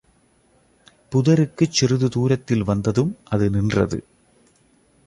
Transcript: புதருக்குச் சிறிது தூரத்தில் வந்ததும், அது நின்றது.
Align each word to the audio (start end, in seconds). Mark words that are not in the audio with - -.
புதருக்குச் 1.11 1.71
சிறிது 1.71 2.09
தூரத்தில் 2.09 2.63
வந்ததும், 2.63 3.17
அது 3.29 3.49
நின்றது. 3.49 4.03